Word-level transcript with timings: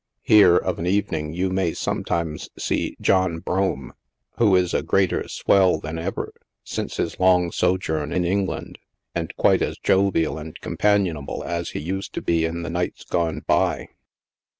Here, 0.23 0.55
of 0.57 0.79
an 0.79 0.87
evening, 0.87 1.33
you 1.35 1.51
may 1.51 1.73
sometimes 1.73 2.49
see 2.57 2.97
John 3.01 3.37
Brougham— 3.37 3.93
who 4.39 4.55
is 4.55 4.73
a 4.73 4.81
greater" 4.81 5.27
swell" 5.29 5.77
than 5.79 5.99
ever 5.99 6.33
since 6.63 6.97
his 6.97 7.19
long 7.19 7.51
so 7.51 7.77
journ 7.77 8.11
in 8.11 8.25
England, 8.25 8.79
and 9.13 9.31
quite 9.35 9.61
as 9.61 9.77
jovial 9.77 10.39
and 10.39 10.59
companionable 10.59 11.43
as 11.45 11.69
he 11.77 11.79
used 11.79 12.13
to 12.15 12.21
be 12.23 12.45
in 12.45 12.63
the 12.63 12.69
nights 12.71 13.03
gone 13.03 13.43
by. 13.45 13.89